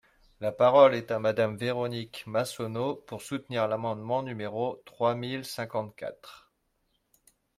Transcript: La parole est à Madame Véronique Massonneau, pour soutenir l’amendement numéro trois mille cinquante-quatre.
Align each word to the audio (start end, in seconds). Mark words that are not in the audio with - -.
La 0.39 0.51
parole 0.51 0.95
est 0.95 1.11
à 1.11 1.19
Madame 1.19 1.55
Véronique 1.55 2.23
Massonneau, 2.25 2.95
pour 2.95 3.21
soutenir 3.21 3.67
l’amendement 3.67 4.23
numéro 4.23 4.81
trois 4.83 5.13
mille 5.13 5.45
cinquante-quatre. 5.45 6.51